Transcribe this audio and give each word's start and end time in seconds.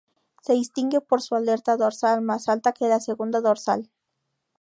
Se 0.41 0.53
distingue 0.53 0.99
por 0.99 1.21
su 1.21 1.35
aleta 1.35 1.77
dorsal 1.77 2.23
más 2.23 2.49
alta 2.49 2.71
que 2.71 2.87
la 2.87 2.99
segunda 2.99 3.39
dorsal. 3.39 3.91